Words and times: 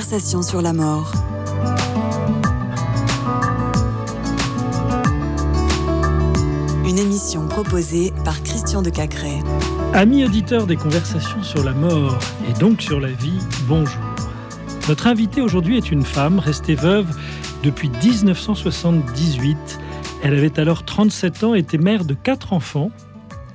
conversations 0.00 0.40
sur 0.40 0.62
la 0.62 0.72
mort. 0.72 1.12
Une 6.88 6.96
émission 6.96 7.46
proposée 7.46 8.10
par 8.24 8.42
Christian 8.42 8.80
de 8.80 8.88
Cacré. 8.88 9.40
Amis 9.92 10.24
auditeurs 10.24 10.66
des 10.66 10.76
conversations 10.76 11.42
sur 11.42 11.62
la 11.62 11.74
mort 11.74 12.18
et 12.48 12.58
donc 12.58 12.80
sur 12.80 12.98
la 12.98 13.10
vie, 13.10 13.40
bonjour. 13.68 14.00
Notre 14.88 15.06
invitée 15.06 15.42
aujourd'hui 15.42 15.76
est 15.76 15.90
une 15.90 16.04
femme 16.04 16.38
restée 16.38 16.76
veuve 16.76 17.14
depuis 17.62 17.90
1978. 18.02 19.80
Elle 20.22 20.32
avait 20.32 20.58
alors 20.58 20.86
37 20.86 21.44
ans, 21.44 21.54
était 21.54 21.76
mère 21.76 22.06
de 22.06 22.14
quatre 22.14 22.54
enfants. 22.54 22.90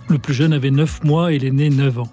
Le 0.10 0.20
plus 0.20 0.36
jeune 0.36 0.54
avait 0.54 0.70
9 0.70 1.06
mois 1.06 1.34
et 1.34 1.40
l'aîné 1.40 1.72
9 1.72 1.98
ans. 1.98 2.12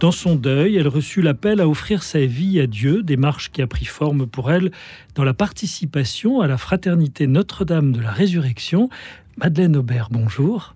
Dans 0.00 0.12
son 0.12 0.34
deuil, 0.34 0.76
elle 0.76 0.88
reçut 0.88 1.20
l'appel 1.20 1.60
à 1.60 1.68
offrir 1.68 2.02
sa 2.02 2.24
vie 2.24 2.58
à 2.58 2.66
Dieu, 2.66 3.02
démarche 3.02 3.52
qui 3.52 3.60
a 3.60 3.66
pris 3.66 3.84
forme 3.84 4.26
pour 4.26 4.50
elle 4.50 4.72
dans 5.14 5.24
la 5.24 5.34
participation 5.34 6.40
à 6.40 6.46
la 6.46 6.56
fraternité 6.56 7.26
Notre-Dame 7.26 7.92
de 7.92 8.00
la 8.00 8.10
Résurrection. 8.10 8.88
Madeleine 9.36 9.76
Aubert, 9.76 10.08
bonjour. 10.10 10.74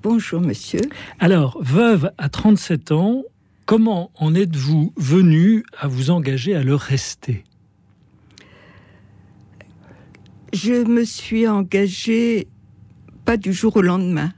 Bonjour 0.00 0.40
monsieur. 0.40 0.82
Alors, 1.18 1.58
veuve 1.60 2.12
à 2.18 2.28
37 2.28 2.92
ans, 2.92 3.24
comment 3.64 4.12
en 4.14 4.32
êtes-vous 4.36 4.92
venue 4.96 5.64
à 5.76 5.88
vous 5.88 6.12
engager 6.12 6.54
à 6.54 6.62
le 6.62 6.76
rester? 6.76 7.42
Je 10.52 10.86
me 10.88 11.04
suis 11.04 11.48
engagée 11.48 12.46
pas 13.24 13.36
du 13.36 13.52
jour 13.52 13.76
au 13.76 13.82
lendemain. 13.82 14.32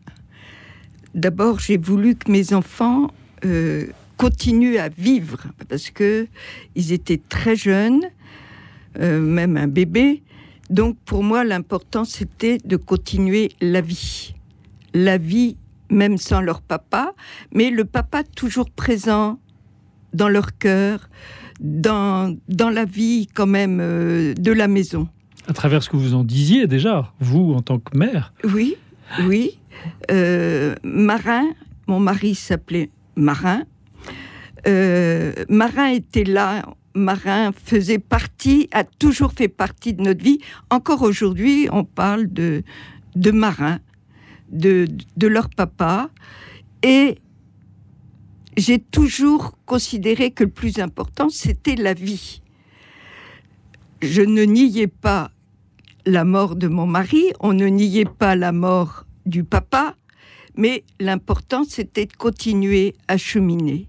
D'abord, 1.15 1.61
j'ai 1.61 1.77
voulu 1.77 2.15
que 2.15 2.33
mes 2.33 2.55
enfants 2.55 3.11
euh, 3.45 3.87
continuent 4.17 4.79
à 4.79 4.89
vivre 4.89 5.39
parce 5.69 5.91
que 5.91 6.27
ils 6.75 6.93
étaient 6.93 7.21
très 7.29 7.57
jeunes, 7.57 8.03
euh, 8.99 9.21
même 9.21 9.57
un 9.57 9.69
bébé. 9.69 10.23
Donc 10.71 10.97
pour 11.05 11.23
moi, 11.23 11.45
l'important 11.45 12.05
c'était 12.05 12.59
de 12.65 12.77
continuer 12.77 13.51
la 13.61 13.81
vie, 13.81 14.35
la 14.95 15.19
vie 15.19 15.57
même 15.91 16.19
sans 16.19 16.41
leur 16.41 16.61
papa, 16.61 17.15
mais 17.53 17.71
le 17.71 17.85
papa 17.85 18.23
toujours 18.25 18.71
présent 18.71 19.39
dans 20.13 20.29
leur 20.29 20.59
cœur, 20.59 21.09
dans, 21.61 22.37
dans 22.49 22.71
la 22.71 22.85
vie 22.85 23.29
quand 23.33 23.47
même 23.47 23.79
euh, 23.81 24.35
de 24.35 24.53
la 24.53 24.69
maison. 24.69 25.09
À 25.47 25.53
travers 25.53 25.83
ce 25.83 25.89
que 25.89 25.97
vous 25.97 26.15
en 26.15 26.25
disiez 26.25 26.67
déjà, 26.67 27.13
vous 27.21 27.55
en 27.55 27.63
tant 27.63 27.79
que 27.79 27.97
mère. 27.97 28.35
Oui, 28.45 28.77
oui. 29.25 29.59
Euh, 30.11 30.75
Marin, 30.83 31.47
mon 31.87 32.01
mari 32.01 32.35
s'appelait 32.35 32.91
Marin. 33.19 33.65
Euh, 34.67 35.33
Marin 35.49 35.89
était 35.89 36.25
là. 36.25 36.65
Marin 36.95 37.53
faisait 37.53 37.99
partie, 37.99 38.69
a 38.73 38.83
toujours 38.83 39.33
fait 39.33 39.49
partie 39.49 39.93
de 39.93 40.03
notre 40.03 40.25
vie. 40.25 40.41
Encore 40.71 41.03
aujourd'hui, 41.03 41.69
on 41.71 41.85
parle 41.85 42.33
de, 42.33 42.65
de 43.15 43.31
Marin, 43.31 43.79
de, 44.51 44.89
de 45.17 45.27
leur 45.27 45.49
papa. 45.51 46.11
Et 46.83 47.19
j'ai 48.57 48.81
toujours 48.81 49.57
considéré 49.67 50.33
que 50.33 50.45
le 50.45 50.51
plus 50.51 50.79
important, 50.81 51.29
c'était 51.29 51.77
la 51.77 51.95
vie. 51.95 52.43
Je 54.03 54.23
ne 54.23 54.43
niais 54.43 54.89
pas 54.89 55.31
la 56.07 56.25
mort 56.25 56.57
de 56.57 56.69
mon 56.69 56.87
mari, 56.87 57.33
on 57.41 57.53
ne 57.53 57.67
niait 57.67 58.05
pas 58.05 58.35
la 58.35 58.53
mort 58.53 59.05
du 59.27 59.45
papa, 59.45 59.95
mais 60.59 60.83
l'important, 60.99 61.63
c'était 61.65 62.05
de 62.05 62.13
continuer 62.13 62.95
à 63.07 63.17
cheminer. 63.17 63.87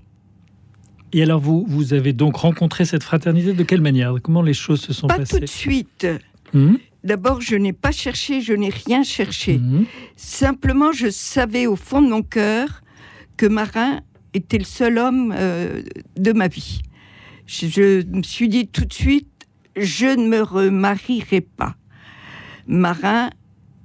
Et 1.12 1.24
alors, 1.24 1.40
vous, 1.40 1.66
vous 1.68 1.94
avez 1.96 2.14
donc 2.14 2.36
rencontré 2.38 2.86
cette 2.86 3.02
fraternité 3.04 3.54
de 3.54 3.64
quelle 3.64 3.82
manière? 3.82 4.14
Comment 4.22 4.44
les 4.44 4.54
choses 4.54 4.80
se 4.80 4.94
sont 4.94 5.08
Pas 5.08 5.18
passées? 5.18 5.34
tout 5.34 5.40
de 5.42 5.50
suite. 5.50 6.08
Hum 6.54 6.78
D'abord, 7.04 7.40
je 7.42 7.56
n'ai 7.56 7.72
pas 7.74 7.92
cherché, 7.92 8.42
je 8.42 8.54
n'ai 8.54 8.70
rien 8.70 9.04
cherché. 9.04 9.56
Hum. 9.56 9.86
Simplement, 10.16 10.92
je 10.92 11.10
savais 11.10 11.66
au 11.66 11.76
fond 11.76 12.02
de 12.02 12.10
mon 12.10 12.22
cœur 12.22 12.82
que 13.38 13.46
Marin 13.48 14.02
était 14.34 14.58
le 14.60 14.66
seul 14.66 15.00
homme 15.00 15.34
euh, 15.36 15.82
de 16.18 16.34
ma 16.34 16.50
vie. 16.50 16.82
Je, 17.48 17.68
je 17.68 18.06
me 18.06 18.22
suis 18.22 18.48
dit 18.48 18.68
tout 18.68 18.86
de 18.86 18.94
suite, 18.94 19.30
je 19.76 20.06
ne 20.06 20.28
me 20.28 20.42
remarierai 20.42 21.42
pas. 21.42 21.76
Marin 22.68 23.32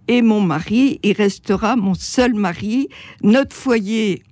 est 0.09 0.23
mon 0.23 0.41
mari, 0.41 1.01
il 1.03 1.13
restera 1.13 1.77
mon 1.77 1.95
seul 1.95 2.35
mari. 2.35 2.89
Notre 3.23 3.55
foyer 3.55 4.23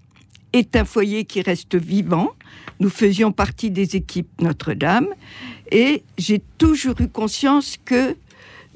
est 0.53 0.77
un 0.77 0.85
foyer 0.85 1.25
qui 1.25 1.43
reste 1.43 1.75
vivant. 1.75 2.33
Nous 2.81 2.91
faisions 2.91 3.33
partie 3.33 3.71
des 3.71 3.97
équipes 3.97 4.29
Notre-Dame 4.41 5.09
et 5.71 6.03
j'ai 6.19 6.43
toujours 6.59 7.01
eu 7.01 7.09
conscience 7.09 7.79
que 7.85 8.17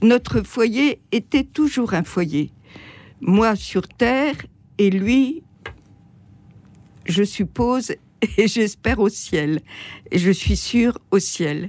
notre 0.02 0.42
foyer 0.42 1.00
était 1.12 1.44
toujours 1.44 1.94
un 1.94 2.04
foyer. 2.04 2.50
Moi 3.20 3.56
sur 3.56 3.88
terre 3.88 4.36
et 4.78 4.90
lui, 4.90 5.42
je 7.06 7.22
suppose, 7.22 7.92
et 8.38 8.48
j'espère 8.48 8.98
au 9.00 9.08
ciel. 9.08 9.60
Et 10.10 10.18
je 10.18 10.30
suis 10.30 10.56
sûre 10.56 10.98
au 11.10 11.18
ciel. 11.18 11.68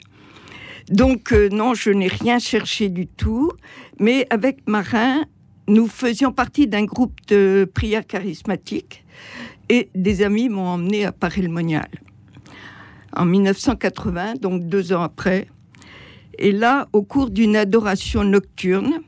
Donc 0.89 1.33
euh, 1.33 1.49
non, 1.49 1.73
je 1.73 1.91
n'ai 1.91 2.07
rien 2.07 2.39
cherché 2.39 2.87
du 2.87 3.07
tout, 3.07 3.51
mais 4.00 4.28
avec 4.30 4.68
Marin, 4.68 5.25
nous 5.68 5.88
faisions 5.88 6.31
partie 6.31 6.68
d'un 6.68 6.85
groupe 6.85 7.19
de 7.28 7.69
prière 7.74 8.06
charismatique 8.06 9.03
et 9.69 9.90
des 9.96 10.22
amis 10.22 10.50
m'ont 10.50 10.68
emmené 10.68 11.06
à 11.06 11.12
Paris-le-Monial 11.12 11.90
en 13.18 13.25
1980, 13.25 14.35
donc 14.35 14.68
deux 14.68 14.94
ans 14.94 15.02
après. 15.02 15.47
Et 16.38 16.52
là, 16.52 16.88
au 16.94 17.02
cours 17.02 17.30
d'une 17.30 17.56
adoration 17.56 18.24
nocturne, 18.24 19.02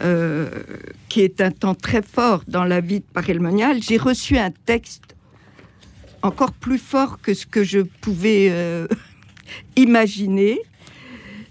euh, 0.00 0.50
qui 1.08 1.20
est 1.20 1.40
un 1.40 1.50
temps 1.50 1.74
très 1.74 2.02
fort 2.02 2.42
dans 2.46 2.64
la 2.64 2.80
vie 2.80 3.00
de 3.00 3.06
Paris-le-Monial, 3.12 3.82
j'ai 3.82 3.96
reçu 3.96 4.36
un 4.36 4.50
texte 4.50 5.16
encore 6.22 6.52
plus 6.52 6.78
fort 6.78 7.20
que 7.20 7.32
ce 7.32 7.46
que 7.46 7.64
je 7.64 7.80
pouvais 7.80 8.48
euh, 8.50 8.86
imaginer. 9.76 10.58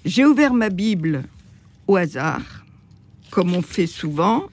J'ai 0.05 0.25
ouvert 0.25 0.53
ma 0.53 0.69
Bible 0.69 1.23
au 1.87 1.95
hasard, 1.95 2.65
comme 3.29 3.53
on 3.53 3.61
fait 3.61 3.87
souvent, 3.87 4.49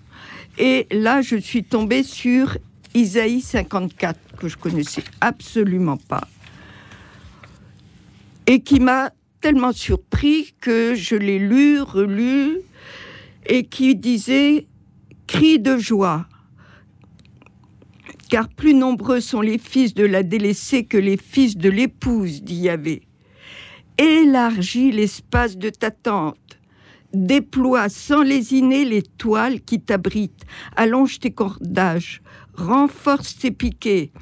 et 0.58 0.86
là, 0.90 1.22
je 1.22 1.36
suis 1.36 1.64
tombée 1.64 2.02
sur 2.02 2.58
Isaïe 2.94 3.40
54, 3.40 4.18
que 4.36 4.48
je 4.48 4.56
connaissais 4.56 5.04
absolument 5.20 5.96
pas, 5.96 6.26
et 8.46 8.60
qui 8.60 8.80
m'a 8.80 9.10
tellement 9.40 9.72
surpris 9.72 10.54
que 10.60 10.94
je 10.94 11.16
l'ai 11.16 11.38
lu, 11.38 11.80
relu, 11.80 12.58
et 13.46 13.64
qui 13.64 13.94
disait 13.94 14.66
cri 15.26 15.58
de 15.58 15.78
joie. 15.78 16.26
Car 18.28 18.48
plus 18.48 18.74
nombreux 18.74 19.20
sont 19.20 19.40
les 19.40 19.58
fils 19.58 19.94
de 19.94 20.04
la 20.04 20.22
délaissée 20.22 20.84
que 20.84 20.98
les 20.98 21.16
fils 21.16 21.56
de 21.56 21.68
l'épouse, 21.68 22.42
dit 22.42 22.56
Yahvé. 22.56 23.02
Élargis 23.98 24.92
l'espace 24.92 25.56
de 25.56 25.70
ta 25.70 25.90
tente. 25.90 26.59
Déploie 27.12 27.88
sans 27.88 28.22
lésiner 28.22 28.84
les 28.84 29.02
toiles 29.02 29.60
qui 29.60 29.80
t'abritent. 29.80 30.44
Allonge 30.76 31.18
tes 31.18 31.32
cordages. 31.32 32.22
Renforce 32.54 33.36
tes 33.36 33.50
piquets. 33.50 34.12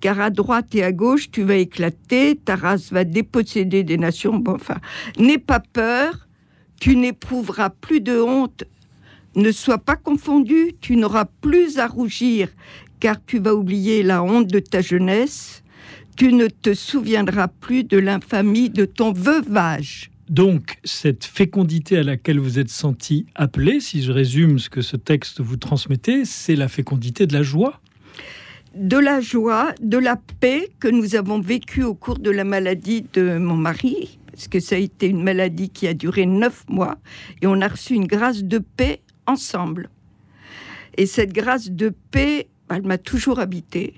Car 0.00 0.20
à 0.20 0.28
droite 0.28 0.74
et 0.74 0.82
à 0.82 0.92
gauche, 0.92 1.30
tu 1.30 1.42
vas 1.42 1.56
éclater. 1.56 2.36
Ta 2.36 2.56
race 2.56 2.92
va 2.92 3.04
déposséder 3.04 3.82
des 3.82 3.96
nations. 3.96 4.36
Bon, 4.36 4.56
enfin, 4.56 4.76
n'aie 5.18 5.38
pas 5.38 5.60
peur. 5.60 6.28
Tu 6.78 6.96
n'éprouveras 6.96 7.70
plus 7.70 8.02
de 8.02 8.20
honte. 8.20 8.64
Ne 9.36 9.50
sois 9.50 9.78
pas 9.78 9.96
confondu. 9.96 10.74
Tu 10.82 10.96
n'auras 10.96 11.24
plus 11.40 11.78
à 11.78 11.86
rougir. 11.86 12.48
Car 13.00 13.24
tu 13.24 13.38
vas 13.38 13.54
oublier 13.54 14.02
la 14.02 14.22
honte 14.22 14.48
de 14.48 14.58
ta 14.58 14.82
jeunesse. 14.82 15.62
Tu 16.16 16.34
ne 16.34 16.48
te 16.48 16.74
souviendras 16.74 17.48
plus 17.48 17.84
de 17.84 17.96
l'infamie 17.96 18.68
de 18.68 18.84
ton 18.84 19.12
veuvage. 19.12 20.10
Donc, 20.28 20.78
cette 20.84 21.24
fécondité 21.24 21.98
à 21.98 22.02
laquelle 22.02 22.38
vous 22.38 22.58
êtes 22.58 22.70
senti 22.70 23.26
appelé, 23.34 23.80
si 23.80 24.02
je 24.02 24.10
résume 24.10 24.58
ce 24.58 24.70
que 24.70 24.80
ce 24.80 24.96
texte 24.96 25.40
vous 25.40 25.56
transmettait, 25.56 26.24
c'est 26.24 26.56
la 26.56 26.68
fécondité 26.68 27.26
de 27.26 27.34
la 27.34 27.42
joie 27.42 27.80
de 28.74 28.98
la 28.98 29.20
joie, 29.20 29.72
de 29.80 29.98
la 29.98 30.16
paix 30.40 30.68
que 30.80 30.88
nous 30.88 31.14
avons 31.14 31.40
vécue 31.40 31.84
au 31.84 31.94
cours 31.94 32.18
de 32.18 32.30
la 32.30 32.42
maladie 32.42 33.06
de 33.12 33.38
mon 33.38 33.56
mari, 33.56 34.18
parce 34.32 34.48
que 34.48 34.58
ça 34.58 34.74
a 34.74 34.78
été 34.78 35.06
une 35.06 35.22
maladie 35.22 35.68
qui 35.68 35.86
a 35.86 35.94
duré 35.94 36.26
neuf 36.26 36.64
mois, 36.68 36.98
et 37.40 37.46
on 37.46 37.60
a 37.60 37.68
reçu 37.68 37.94
une 37.94 38.06
grâce 38.06 38.42
de 38.42 38.58
paix 38.58 39.00
ensemble. 39.26 39.90
Et 40.96 41.06
cette 41.06 41.32
grâce 41.32 41.70
de 41.70 41.92
paix, 42.10 42.48
elle 42.68 42.82
m'a 42.82 42.98
toujours 42.98 43.38
habité 43.38 43.94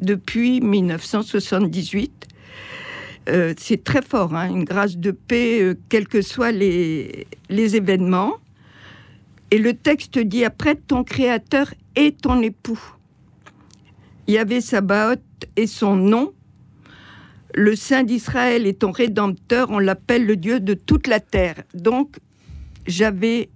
depuis 0.00 0.60
1978. 0.60 2.28
Euh, 3.28 3.54
c'est 3.56 3.82
très 3.82 4.02
fort, 4.02 4.34
hein, 4.34 4.48
une 4.50 4.64
grâce 4.64 4.98
de 4.98 5.10
paix, 5.10 5.62
euh, 5.62 5.74
quels 5.88 6.08
que 6.08 6.20
soient 6.20 6.52
les, 6.52 7.26
les 7.48 7.76
événements. 7.76 8.34
Et 9.50 9.58
le 9.58 9.74
texte 9.74 10.18
dit 10.18 10.44
après, 10.44 10.74
ton 10.74 11.04
créateur 11.04 11.72
est 11.96 12.20
ton 12.20 12.42
époux. 12.42 12.80
Il 14.26 14.34
y 14.34 14.38
avait 14.38 14.60
Sabaoth 14.60 15.20
et 15.56 15.66
son 15.66 15.96
nom. 15.96 16.32
Le 17.54 17.76
Saint 17.76 18.02
d'Israël 18.02 18.66
est 18.66 18.80
ton 18.80 18.90
rédempteur, 18.90 19.70
on 19.70 19.78
l'appelle 19.78 20.26
le 20.26 20.36
Dieu 20.36 20.60
de 20.60 20.74
toute 20.74 21.06
la 21.06 21.20
terre. 21.20 21.62
Donc, 21.72 22.16
j'avais, 22.86 23.48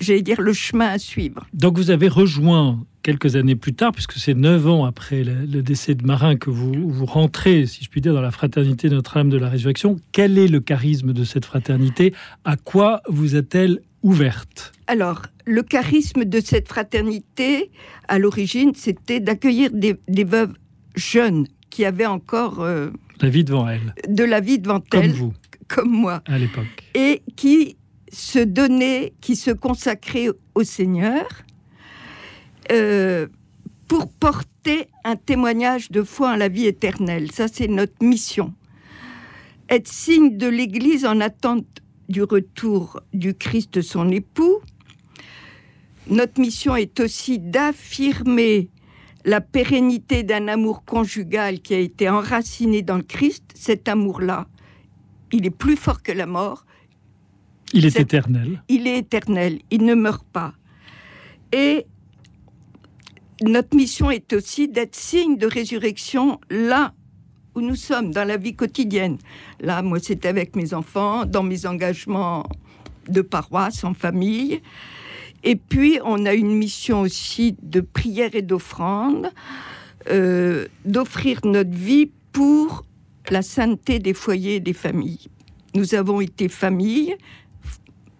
j'allais 0.00 0.22
dire, 0.22 0.40
le 0.40 0.54
chemin 0.54 0.88
à 0.88 0.98
suivre. 0.98 1.46
Donc, 1.52 1.76
vous 1.76 1.90
avez 1.90 2.08
rejoint 2.08 2.84
quelques 3.06 3.36
années 3.36 3.54
plus 3.54 3.72
tard, 3.72 3.92
puisque 3.92 4.14
c'est 4.14 4.34
neuf 4.34 4.66
ans 4.66 4.84
après 4.84 5.22
le, 5.22 5.62
décès 5.62 5.94
de 5.94 6.04
Marin 6.04 6.34
que 6.34 6.50
vous, 6.50 6.90
vous 6.90 7.06
rentrez, 7.06 7.64
si 7.66 7.84
je 7.84 7.88
puis 7.88 8.00
dire, 8.00 8.12
dans 8.12 8.20
la 8.20 8.32
fraternité 8.32 8.90
Notre-Dame 8.90 9.28
de 9.28 9.36
la 9.36 9.48
Résurrection. 9.48 10.00
Quel 10.10 10.36
est 10.38 10.48
le 10.48 10.58
charisme 10.58 11.12
de 11.12 11.22
cette 11.22 11.44
fraternité? 11.44 12.12
À 12.44 12.56
quoi 12.56 13.02
vous 13.08 13.36
a-t-elle 13.36 13.78
ouverte? 14.02 14.72
Alors, 14.88 15.22
le 15.44 15.62
charisme 15.62 16.24
de 16.24 16.40
cette 16.40 16.66
fraternité, 16.66 17.70
à 18.08 18.18
l'origine, 18.18 18.72
c'était 18.74 19.20
d'accueillir 19.20 19.70
des, 19.72 20.24
veuves 20.24 20.54
jeunes 20.96 21.46
qui 21.70 21.84
avaient 21.84 22.06
encore... 22.06 22.60
Euh, 22.60 22.90
la 23.22 23.28
vie 23.28 23.44
devant 23.44 23.68
elles. 23.68 23.94
De 24.08 24.24
la 24.24 24.40
vie 24.40 24.58
devant 24.58 24.82
elles. 24.92 25.12
Comme 25.12 25.12
vous. 25.12 25.32
Comme 25.68 25.90
moi. 25.92 26.24
À 26.26 26.38
l'époque. 26.38 26.66
Et 26.96 27.22
qui 27.36 27.76
se 28.10 28.40
donnaient, 28.40 29.12
qui 29.20 29.36
se 29.36 29.52
consacraient 29.52 30.30
au 30.56 30.64
Seigneur 30.64 31.24
euh, 32.72 33.26
pour 33.88 34.08
porter 34.08 34.88
un 35.04 35.16
témoignage 35.16 35.90
de 35.90 36.02
foi 36.02 36.32
en 36.32 36.36
la 36.36 36.48
vie 36.48 36.66
éternelle. 36.66 37.30
Ça, 37.32 37.48
c'est 37.48 37.68
notre 37.68 38.04
mission. 38.04 38.52
Être 39.68 39.88
signe 39.88 40.36
de 40.36 40.46
l'Église 40.46 41.04
en 41.04 41.20
attente 41.20 41.66
du 42.08 42.22
retour 42.22 43.00
du 43.12 43.34
Christ, 43.34 43.80
son 43.82 44.10
époux. 44.10 44.60
Notre 46.08 46.40
mission 46.40 46.76
est 46.76 47.00
aussi 47.00 47.38
d'affirmer 47.38 48.70
la 49.24 49.40
pérennité 49.40 50.22
d'un 50.22 50.46
amour 50.46 50.84
conjugal 50.84 51.60
qui 51.60 51.74
a 51.74 51.78
été 51.78 52.08
enraciné 52.08 52.82
dans 52.82 52.96
le 52.96 53.02
Christ. 53.02 53.42
Cet 53.54 53.88
amour-là, 53.88 54.46
il 55.32 55.46
est 55.46 55.50
plus 55.50 55.76
fort 55.76 56.02
que 56.02 56.12
la 56.12 56.26
mort. 56.26 56.64
Il 57.72 57.84
est 57.84 57.98
éternel. 57.98 58.62
Il 58.68 58.86
est 58.86 58.98
éternel, 58.98 59.58
il 59.70 59.84
ne 59.84 59.94
meurt 59.94 60.24
pas. 60.32 60.54
Et 61.52 61.86
notre 63.42 63.76
mission 63.76 64.10
est 64.10 64.32
aussi 64.32 64.68
d'être 64.68 64.94
signe 64.94 65.36
de 65.36 65.46
résurrection 65.46 66.40
là 66.50 66.94
où 67.54 67.60
nous 67.60 67.74
sommes, 67.74 68.12
dans 68.12 68.24
la 68.24 68.36
vie 68.36 68.54
quotidienne. 68.54 69.16
Là, 69.60 69.80
moi, 69.80 69.98
c'est 70.02 70.26
avec 70.26 70.54
mes 70.56 70.74
enfants, 70.74 71.24
dans 71.24 71.42
mes 71.42 71.64
engagements 71.64 72.46
de 73.08 73.22
paroisse, 73.22 73.82
en 73.82 73.94
famille. 73.94 74.60
Et 75.42 75.56
puis, 75.56 75.98
on 76.04 76.26
a 76.26 76.34
une 76.34 76.54
mission 76.54 77.00
aussi 77.00 77.56
de 77.62 77.80
prière 77.80 78.34
et 78.34 78.42
d'offrande, 78.42 79.30
euh, 80.10 80.66
d'offrir 80.84 81.40
notre 81.44 81.70
vie 81.70 82.10
pour 82.32 82.84
la 83.30 83.40
sainteté 83.40 83.98
des 84.00 84.12
foyers 84.12 84.56
et 84.56 84.60
des 84.60 84.74
familles. 84.74 85.28
Nous 85.74 85.94
avons 85.94 86.20
été 86.20 86.48
famille, 86.48 87.16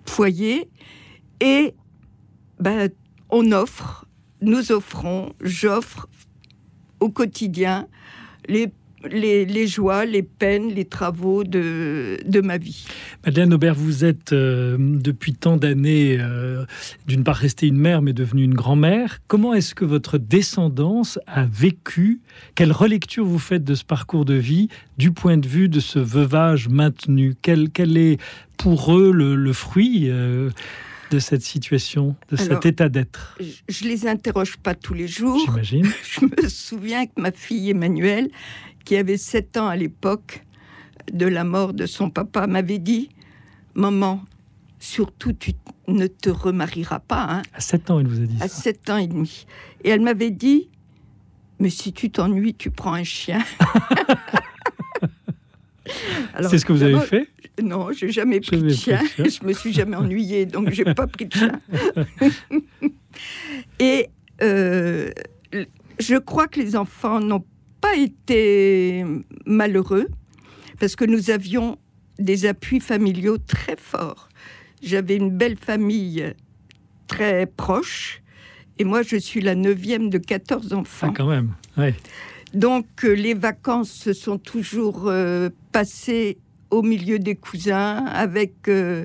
foyer, 0.06 0.68
et 1.40 1.74
ben, 2.58 2.88
on 3.28 3.52
offre 3.52 4.05
nous 4.40 4.72
offrons, 4.72 5.32
j'offre 5.40 6.08
au 7.00 7.08
quotidien 7.10 7.86
les, 8.48 8.72
les, 9.10 9.66
joies, 9.66 10.04
les 10.04 10.22
peines, 10.22 10.68
les 10.68 10.84
travaux 10.84 11.44
de, 11.44 12.18
de 12.24 12.40
ma 12.40 12.58
vie. 12.58 12.86
Madeleine 13.24 13.54
Aubert, 13.54 13.74
vous 13.74 14.04
êtes 14.04 14.32
euh, 14.32 14.76
depuis 14.78 15.34
tant 15.34 15.56
d'années, 15.56 16.16
euh, 16.20 16.64
d'une 17.06 17.24
part 17.24 17.36
restée 17.36 17.66
une 17.66 17.78
mère, 17.78 18.02
mais 18.02 18.12
devenue 18.12 18.44
une 18.44 18.54
grand-mère. 18.54 19.18
Comment 19.26 19.54
est-ce 19.54 19.74
que 19.74 19.84
votre 19.84 20.18
descendance 20.18 21.18
a 21.26 21.44
vécu? 21.44 22.20
Quelle 22.54 22.72
relecture 22.72 23.24
vous 23.24 23.38
faites 23.38 23.64
de 23.64 23.74
ce 23.74 23.84
parcours 23.84 24.24
de 24.24 24.34
vie 24.34 24.68
du 24.98 25.12
point 25.12 25.36
de 25.36 25.48
vue 25.48 25.68
de 25.68 25.80
ce 25.80 25.98
veuvage 25.98 26.68
maintenu? 26.68 27.34
Quel, 27.42 27.68
est 27.96 28.18
pour 28.56 28.96
eux 28.96 29.12
le, 29.12 29.52
fruit 29.52 30.08
euh, 30.08 30.50
de 31.10 31.18
cette 31.18 31.42
situation, 31.42 32.16
de 32.30 32.36
cet 32.36 32.66
état 32.66 32.88
d'être 32.88 33.38
Je 33.68 33.84
ne 33.84 33.90
les 33.90 34.06
interroge 34.06 34.56
pas 34.56 34.74
tous 34.74 34.94
les 34.94 35.08
jours. 35.08 35.38
J'imagine. 35.46 35.86
Je 36.04 36.24
me 36.24 36.48
souviens 36.48 37.06
que 37.06 37.20
ma 37.20 37.32
fille 37.32 37.70
Emmanuelle, 37.70 38.30
qui 38.84 38.96
avait 38.96 39.16
7 39.16 39.56
ans 39.56 39.68
à 39.68 39.76
l'époque 39.76 40.44
de 41.12 41.26
la 41.26 41.44
mort 41.44 41.72
de 41.74 41.86
son 41.86 42.10
papa, 42.10 42.46
m'avait 42.46 42.78
dit 42.78 43.08
Maman, 43.74 44.24
surtout 44.78 45.32
tu 45.32 45.52
ne 45.88 46.06
te 46.06 46.30
remarieras 46.30 47.00
pas. 47.00 47.26
Hein. 47.28 47.42
À 47.52 47.60
7 47.60 47.90
ans, 47.90 48.00
elle 48.00 48.08
vous 48.08 48.22
a 48.22 48.26
dit 48.26 48.36
à 48.36 48.48
ça. 48.48 48.58
À 48.58 48.62
7 48.62 48.90
ans 48.90 48.98
et 48.98 49.06
demi. 49.06 49.46
Et 49.84 49.90
elle 49.90 50.00
m'avait 50.00 50.30
dit 50.30 50.68
Mais 51.60 51.70
si 51.70 51.92
tu 51.92 52.10
t'ennuies, 52.10 52.54
tu 52.54 52.70
prends 52.70 52.94
un 52.94 53.04
chien. 53.04 53.44
C'est 56.48 56.58
ce 56.58 56.66
que 56.66 56.72
vous 56.72 56.82
avez 56.82 57.00
fait 57.00 57.28
Non, 57.62 57.90
j'ai 57.92 58.10
jamais 58.10 58.40
pris 58.40 58.60
de 58.60 58.68
chien. 58.68 59.00
je 59.18 59.44
me 59.44 59.52
suis 59.52 59.72
jamais 59.72 59.96
ennuyée, 59.96 60.46
donc 60.46 60.70
j'ai 60.70 60.84
pas 60.84 61.06
pris 61.06 61.26
de 61.26 61.32
chien. 61.32 61.60
Et 63.78 64.08
euh, 64.42 65.10
je 65.98 66.16
crois 66.16 66.48
que 66.48 66.60
les 66.60 66.76
enfants 66.76 67.20
n'ont 67.20 67.44
pas 67.80 67.96
été 67.96 69.04
malheureux 69.46 70.08
parce 70.78 70.96
que 70.96 71.04
nous 71.04 71.30
avions 71.30 71.78
des 72.18 72.46
appuis 72.46 72.80
familiaux 72.80 73.38
très 73.38 73.76
forts. 73.76 74.28
J'avais 74.82 75.16
une 75.16 75.30
belle 75.30 75.56
famille 75.56 76.34
très 77.08 77.46
proche 77.46 78.22
et 78.78 78.84
moi 78.84 79.02
je 79.02 79.16
suis 79.16 79.40
la 79.40 79.54
neuvième 79.54 80.10
de 80.10 80.18
14 80.18 80.72
enfants. 80.74 81.08
Ah, 81.10 81.14
quand 81.16 81.28
même, 81.28 81.54
ouais. 81.76 81.94
Donc 82.54 82.86
euh, 83.04 83.12
les 83.12 83.34
vacances 83.34 83.90
se 83.90 84.12
sont 84.12 84.38
toujours 84.38 85.04
euh, 85.06 85.50
passées 85.72 86.38
au 86.70 86.82
milieu 86.82 87.18
des 87.18 87.36
cousins 87.36 88.04
avec 88.06 88.68
euh, 88.68 89.04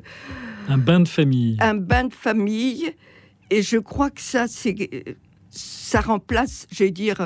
un 0.68 0.78
bain 0.78 1.00
de 1.00 1.08
famille. 1.08 1.58
Un 1.60 1.76
bain 1.76 2.06
de 2.06 2.14
famille 2.14 2.94
et 3.50 3.62
je 3.62 3.78
crois 3.78 4.10
que 4.10 4.22
ça 4.22 4.48
c'est 4.48 4.76
ça 5.50 6.02
remplace, 6.02 6.68
je 6.72 6.86
vais 6.86 6.92
dire 6.92 7.18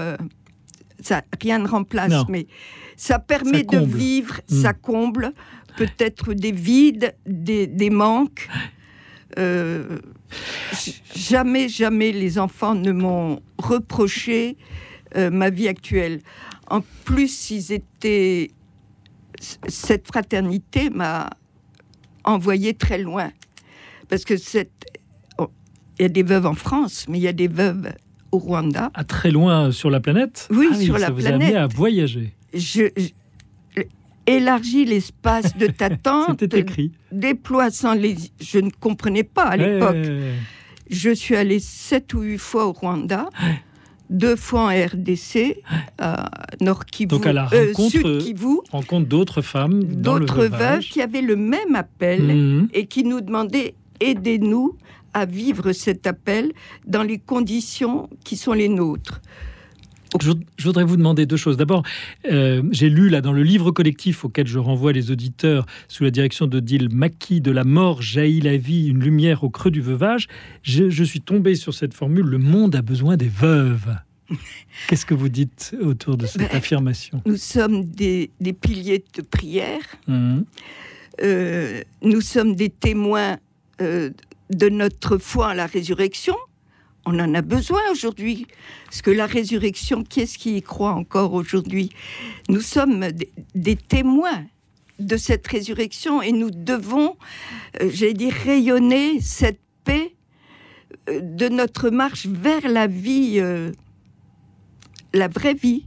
ça 0.99 1.21
rien 1.41 1.59
ne 1.59 1.67
remplace 1.67 2.27
mais 2.27 2.47
ça 2.97 3.19
permet 3.19 3.63
de 3.63 3.77
vivre, 3.77 4.41
hmm. 4.49 4.61
ça 4.61 4.73
comble 4.73 5.33
peut-être 5.77 6.33
des 6.33 6.51
vides, 6.51 7.15
des, 7.25 7.67
des 7.67 7.89
manques. 7.89 8.47
jamais, 11.15 11.67
jamais 11.67 12.11
les 12.11 12.39
enfants 12.39 12.73
ne 12.73 12.91
m'ont 12.91 13.41
reproché 13.57 14.57
euh, 15.15 15.29
ma 15.29 15.49
vie 15.49 15.67
actuelle. 15.67 16.19
En 16.67 16.81
plus, 17.04 17.51
ils 17.51 17.71
étaient. 17.71 18.51
Cette 19.68 20.07
fraternité 20.07 20.89
m'a 20.89 21.30
envoyé 22.23 22.73
très 22.73 22.97
loin. 22.97 23.31
Parce 24.09 24.25
que 24.25 24.37
cette. 24.37 24.71
Il 25.97 26.01
y 26.01 26.06
a 26.06 26.09
des 26.09 26.23
veuves 26.23 26.45
en 26.45 26.56
France, 26.56 27.06
mais 27.07 27.19
il 27.19 27.21
y 27.21 27.27
a 27.27 27.33
des 27.33 27.47
veuves 27.47 27.94
au 28.33 28.37
Rwanda. 28.37 28.92
À 28.94 29.06
très 29.06 29.31
loin 29.31 29.71
sur 29.71 29.89
la 29.89 30.01
planète? 30.01 30.49
Oui, 30.51 30.68
ah 30.69 30.75
sur 30.75 30.95
la 30.95 31.07
ça 31.07 31.11
planète. 31.13 31.23
Vous 31.23 31.27
a 31.27 31.35
amené 31.35 31.56
à 31.56 31.68
voyager. 31.68 32.33
Je, 32.54 32.89
élargis 34.27 34.85
l'espace 34.85 35.56
de 35.56 35.68
ta 35.68 35.89
tente. 35.95 36.42
C'était 36.42 36.59
écrit. 36.59 36.92
Déploie 37.11 37.71
sans 37.71 37.94
les. 37.94 38.15
Je 38.42 38.59
ne 38.59 38.69
comprenais 38.69 39.23
pas 39.23 39.45
à 39.45 39.57
l'époque. 39.57 40.06
Je 40.89 41.09
suis 41.11 41.35
allée 41.35 41.59
sept 41.59 42.13
ou 42.13 42.21
huit 42.21 42.37
fois 42.37 42.68
au 42.68 42.73
Rwanda 42.73 43.30
deux 44.09 44.35
fois 44.35 44.62
en 44.62 44.68
RDC, 44.68 45.62
à 45.97 46.30
Nord 46.62 46.85
Kivu, 46.85 47.07
Donc 47.07 47.26
à 47.26 47.33
la 47.33 47.47
euh, 47.54 47.68
rencontre, 47.68 47.92
Sud 47.92 48.18
Kivu, 48.19 48.57
rencontre 48.71 49.07
d'autres 49.07 49.42
femmes, 49.42 49.83
d'autres 49.83 50.45
veuves 50.45 50.83
qui 50.83 51.02
avaient 51.02 51.21
le 51.21 51.35
même 51.35 51.76
appel 51.76 52.24
mhm. 52.24 52.69
et 52.74 52.85
qui 52.88 53.04
nous 53.04 53.21
demandaient 53.21 53.76
aidez-nous 54.00 54.78
à 55.14 55.26
vivre 55.26 55.71
cet 55.71 56.07
appel 56.07 56.52
dans 56.85 57.04
les 57.04 57.18
conditions 57.18 58.09
qui 58.24 58.35
sont 58.35 58.54
les 58.54 58.68
nôtres. 58.68 59.21
Je, 60.22 60.64
voudrais 60.64 60.84
vous 60.84 60.98
demander 60.98 61.26
deux 61.26 61.38
choses. 61.38 61.57
D'abord, 61.57 61.84
euh, 62.31 62.62
j'ai 62.72 62.90
lu 62.90 63.10
là 63.10 63.22
dans 63.22 63.34
le 63.34 63.44
livre 63.44 63.72
collectif 63.72 64.26
auquel 64.26 64.48
je 64.48 64.60
renvoie 64.60 64.92
les 64.92 65.12
auditeurs 65.12 65.66
sous 65.88 66.04
la 66.04 66.12
direction 66.12 66.48
de 66.48 66.60
Dil 66.60 66.90
Maki 66.90 67.42
de 67.42 67.52
la 67.52 67.64
mort 67.64 68.02
jaillit 68.02 68.42
la 68.42 68.57
vie, 68.57 68.88
une 68.88 69.00
lumière 69.00 69.44
au 69.44 69.50
creux 69.50 69.72
du 69.72 69.81
veuvage. 69.81 70.28
Je, 70.64 71.04
suis 71.04 71.22
tombé 71.22 71.56
sur 71.56 71.74
cette 71.74 71.94
formule 71.94 72.26
le 72.26 72.38
monde 72.38 72.76
a 72.76 72.81
besoin 72.81 73.18
des 73.18 73.28
veuves. 73.28 73.95
Qu'est-ce 74.88 75.06
que 75.06 75.14
vous 75.14 75.30
dites 75.30 75.76
autour 75.81 76.18
de 76.18 76.26
cette 76.26 76.42
ben, 76.42 76.57
affirmation? 76.57 77.22
Nous 77.26 77.38
sommes 77.38 77.86
des, 77.86 78.31
piliers 78.60 79.04
de 79.16 79.22
prière. 79.22 79.84
Mmh. 80.07 80.40
Euh, 81.22 81.81
nous 82.02 82.22
sommes 82.22 82.56
des 82.56 82.69
témoins 82.69 83.38
euh, 83.81 84.10
de 84.50 84.69
notre 84.69 85.18
foi 85.18 85.50
à 85.50 85.54
la 85.54 85.66
résurrection 85.66 86.36
on 87.06 87.19
en 87.19 87.33
a 87.33 87.42
besoin 87.42 87.80
aujourd'hui. 87.92 88.47
Parce 88.85 89.02
que 89.02 89.12
la 89.12 89.26
résurrection, 89.26 90.04
qui 90.04 90.21
est-ce 90.21 90.38
qui 90.38 90.57
y 90.57 90.62
croit 90.62 90.94
encore 90.94 91.33
aujourd'hui? 91.33 91.90
Nous 92.50 92.62
sommes 92.62 93.07
des, 93.54 93.76
témoins 93.76 94.44
de 95.00 95.18
cette 95.18 95.45
résurrection 95.47 96.21
et 96.21 96.31
nous 96.31 96.52
devons, 96.52 97.16
euh, 97.81 97.90
j'ai 97.92 98.14
dit, 98.14 98.30
rayonner 98.30 99.19
cette 99.21 99.59
paix 99.83 100.16
euh, 101.09 101.19
de 101.21 101.50
notre 101.50 101.90
marche 101.90 102.26
vers 102.26 102.68
la 102.68 102.88
vie, 102.88 103.35
euh, 103.40 103.71
la 105.14 105.28
vraie 105.28 105.54
vie, 105.54 105.85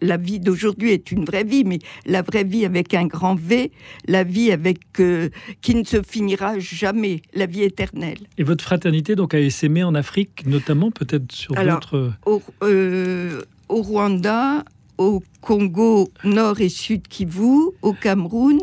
la 0.00 0.16
vie 0.16 0.40
d'aujourd'hui 0.40 0.92
est 0.92 1.10
une 1.12 1.24
vraie 1.24 1.44
vie, 1.44 1.64
mais 1.64 1.78
la 2.04 2.22
vraie 2.22 2.44
vie 2.44 2.64
avec 2.64 2.94
un 2.94 3.06
grand 3.06 3.34
V, 3.34 3.70
la 4.06 4.24
vie 4.24 4.52
avec 4.52 4.78
euh, 5.00 5.28
qui 5.60 5.74
ne 5.74 5.84
se 5.84 6.02
finira 6.02 6.58
jamais, 6.58 7.22
la 7.34 7.46
vie 7.46 7.62
éternelle. 7.62 8.18
Et 8.38 8.42
votre 8.42 8.64
fraternité 8.64 9.14
donc 9.16 9.34
a 9.34 9.40
essaimé 9.40 9.84
en 9.84 9.94
Afrique, 9.94 10.46
notamment 10.46 10.90
peut-être 10.90 11.32
sur 11.32 11.54
d'autres. 11.54 12.12
Au, 12.24 12.42
euh, 12.62 13.42
au 13.68 13.82
Rwanda, 13.82 14.64
au 14.98 15.22
Congo 15.40 16.08
Nord 16.24 16.60
et 16.60 16.68
Sud 16.68 17.08
Kivu, 17.08 17.70
au 17.82 17.92
Cameroun 17.92 18.60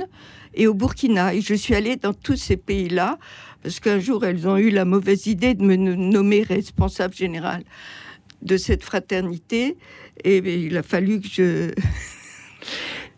et 0.56 0.68
au 0.68 0.74
Burkina. 0.74 1.34
Et 1.34 1.42
je 1.42 1.54
suis 1.54 1.75
allée 1.75 1.96
dans 1.96 2.13
tous 2.13 2.36
ces 2.36 2.58
pays-là 2.58 3.18
parce 3.62 3.80
qu'un 3.80 4.00
jour 4.00 4.25
elles 4.25 4.48
ont 4.48 4.58
eu 4.58 4.70
la 4.70 4.86
mauvaise 4.86 5.28
idée 5.28 5.54
de 5.54 5.63
me 5.63 5.75
nommer 5.75 6.44
responsable 6.44 7.13
général 7.13 7.63
de 8.44 8.58
cette 8.58 8.84
fraternité. 8.84 9.78
Et 10.24 10.38
il 10.38 10.78
a 10.78 10.84
fallu 10.84 11.20
que 11.20 11.28
je... 11.28 11.72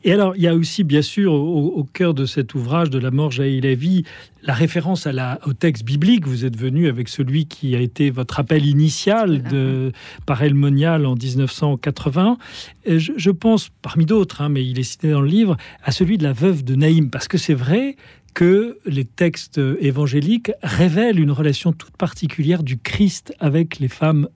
Et 0.05 0.11
alors, 0.11 0.35
il 0.35 0.43
y 0.43 0.47
a 0.47 0.53
aussi, 0.53 0.83
bien 0.83 1.01
sûr, 1.01 1.33
au, 1.33 1.83
cœur 1.83 2.13
de 2.13 2.27
cet 2.27 2.53
ouvrage 2.53 2.91
de 2.91 2.99
la 2.99 3.09
mort 3.09 3.31
jaillit 3.31 3.59
la 3.59 3.73
vie, 3.73 4.03
la 4.43 4.53
référence 4.53 5.07
à 5.07 5.11
la, 5.11 5.39
au 5.47 5.53
texte 5.53 5.83
biblique. 5.83 6.27
Vous 6.27 6.45
êtes 6.45 6.55
venu 6.55 6.87
avec 6.87 7.09
celui 7.09 7.47
qui 7.47 7.75
a 7.75 7.79
été 7.79 8.11
votre 8.11 8.39
appel 8.39 8.67
initial 8.67 9.41
de, 9.41 9.91
par 10.27 10.43
Elmonial 10.43 11.07
en 11.07 11.15
1980. 11.15 12.37
je, 12.85 13.13
je, 13.17 13.31
pense, 13.31 13.69
parmi 13.81 14.05
d'autres, 14.05 14.41
hein, 14.41 14.49
mais 14.49 14.63
il 14.63 14.77
est 14.77 14.83
cité 14.83 15.09
dans 15.09 15.21
le 15.21 15.27
livre, 15.27 15.57
à 15.83 15.91
celui 15.91 16.19
de 16.19 16.23
la 16.23 16.33
veuve 16.33 16.63
de 16.63 16.75
Naïm, 16.75 17.09
parce 17.09 17.27
que 17.27 17.39
c'est 17.39 17.55
vrai 17.55 17.95
que 18.35 18.77
les 18.85 19.05
textes 19.05 19.59
évangéliques 19.79 20.51
révèlent 20.61 21.19
une 21.19 21.31
relation 21.31 21.73
toute 21.73 21.97
particulière 21.97 22.61
du 22.61 22.77
Christ 22.77 23.33
avec 23.39 23.79
les 23.79 23.87
femmes 23.87 24.27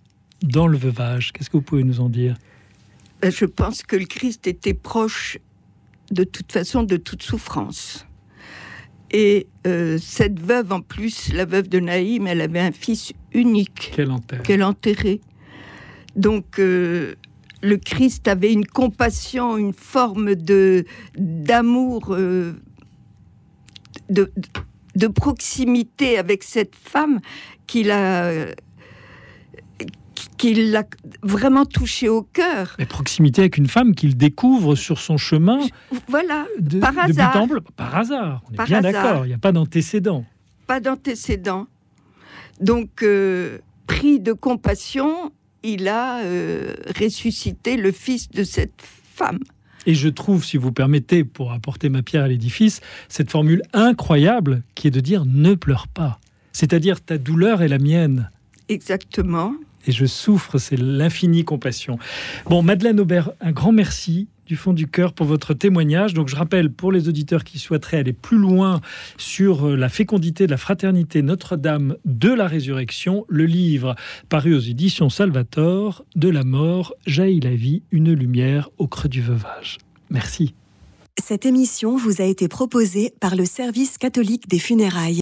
dans 0.41 0.67
le 0.67 0.77
veuvage. 0.77 1.31
Qu'est-ce 1.31 1.49
que 1.49 1.57
vous 1.57 1.63
pouvez 1.63 1.83
nous 1.83 1.99
en 1.99 2.09
dire? 2.09 2.35
Ben, 3.21 3.31
Je 3.31 3.45
pense 3.45 3.83
que 3.83 3.95
le 3.95 4.05
Christ 4.05 4.47
était 4.47 4.73
proche 4.73 5.37
de 6.11 6.23
toute 6.23 6.51
façon 6.51 6.83
de 6.83 6.97
toute 6.97 7.23
souffrance. 7.23 8.05
Et 9.11 9.47
euh, 9.65 9.97
cette 9.99 10.39
veuve, 10.39 10.71
en 10.71 10.81
plus, 10.81 11.33
la 11.33 11.45
veuve 11.45 11.67
de 11.67 11.79
Naïm, 11.79 12.27
elle 12.27 12.41
avait 12.41 12.59
un 12.59 12.71
fils 12.71 13.13
unique 13.33 13.91
qu'elle 14.43 14.63
enterrait. 14.63 15.19
Donc, 16.15 16.59
euh, 16.59 17.15
le 17.61 17.77
Christ 17.77 18.27
avait 18.27 18.53
une 18.53 18.65
compassion, 18.65 19.57
une 19.57 19.73
forme 19.73 20.35
de 20.35 20.85
d'amour, 21.17 22.13
euh, 22.13 22.53
de, 24.09 24.31
de, 24.95 25.07
proximité 25.07 26.17
avec 26.17 26.43
cette 26.43 26.75
femme 26.75 27.19
qu'il 27.67 27.91
a 27.91 28.47
qui 30.39 30.53
l'a 30.71 30.85
vraiment 31.21 31.65
touché 31.65 32.07
au 32.07 32.23
cœur. 32.23 32.75
La 32.79 32.85
proximité 32.85 33.41
avec 33.41 33.57
une 33.57 33.67
femme 33.67 33.93
qu'il 33.93 34.15
découvre 34.15 34.75
sur 34.75 34.97
son 34.97 35.17
chemin. 35.17 35.59
Voilà, 36.07 36.47
par 36.79 36.97
hasard. 36.97 37.47
par 37.75 37.95
hasard, 37.95 38.41
on 38.49 38.53
est 38.53 38.65
bien 38.65 38.81
d'accord, 38.81 39.25
il 39.25 39.29
n'y 39.29 39.35
a 39.35 39.37
pas 39.37 39.51
d'antécédent. 39.51 40.25
Pas 40.65 40.79
d'antécédent. 40.79 41.67
Donc, 42.61 43.03
euh, 43.03 43.59
pris 43.85 44.21
de 44.21 44.31
compassion, 44.31 45.33
il 45.61 45.89
a 45.89 46.21
euh, 46.21 46.73
ressuscité 46.97 47.75
le 47.75 47.91
fils 47.91 48.29
de 48.29 48.45
cette 48.45 48.81
femme. 48.81 49.39
Et 49.85 49.93
je 49.93 50.07
trouve, 50.07 50.45
si 50.45 50.55
vous 50.55 50.71
permettez, 50.71 51.25
pour 51.25 51.51
apporter 51.51 51.89
ma 51.89 52.01
pierre 52.01 52.23
à 52.23 52.27
l'édifice, 52.29 52.79
cette 53.09 53.29
formule 53.29 53.61
incroyable 53.73 54.63
qui 54.75 54.87
est 54.87 54.91
de 54.91 54.99
dire 55.01 55.25
ne 55.25 55.53
pleure 55.53 55.89
pas. 55.89 56.19
C'est-à-dire 56.53 57.01
ta 57.01 57.17
douleur 57.17 57.61
est 57.61 57.67
la 57.67 57.77
mienne. 57.77 58.29
Exactement 58.69 59.53
et 59.87 59.91
je 59.91 60.05
souffre, 60.05 60.57
c'est 60.57 60.77
l'infinie 60.77 61.43
compassion. 61.43 61.97
Bon, 62.45 62.61
Madeleine 62.61 62.99
Aubert, 62.99 63.31
un 63.41 63.51
grand 63.51 63.71
merci 63.71 64.27
du 64.49 64.55
fond 64.55 64.73
du 64.73 64.87
cœur 64.87 65.13
pour 65.13 65.27
votre 65.27 65.53
témoignage. 65.53 66.15
Donc 66.15 66.27
je 66.27 66.35
rappelle 66.35 66.71
pour 66.71 66.91
les 66.91 67.07
auditeurs 67.07 67.43
qui 67.43 67.59
souhaiteraient 67.59 67.97
aller 67.97 68.13
plus 68.13 68.39
loin 68.39 68.81
sur 69.17 69.67
euh, 69.67 69.75
la 69.75 69.89
fécondité 69.89 70.47
de 70.47 70.51
la 70.51 70.57
fraternité 70.57 71.21
Notre-Dame 71.21 71.95
de 72.05 72.29
la 72.33 72.47
Résurrection, 72.47 73.25
le 73.29 73.45
livre 73.45 73.95
paru 74.27 74.55
aux 74.55 74.59
éditions 74.59 75.09
Salvator, 75.09 76.03
De 76.15 76.29
la 76.29 76.43
mort 76.43 76.95
jaillit 77.05 77.41
la 77.41 77.55
vie, 77.55 77.83
une 77.91 78.11
lumière 78.11 78.69
au 78.79 78.87
creux 78.87 79.09
du 79.09 79.21
veuvage. 79.21 79.77
Merci. 80.09 80.55
Cette 81.23 81.45
émission 81.45 81.97
vous 81.97 82.21
a 82.21 82.25
été 82.25 82.47
proposée 82.47 83.13
par 83.19 83.35
le 83.35 83.45
service 83.45 83.97
catholique 83.97 84.47
des 84.47 84.57
funérailles. 84.57 85.17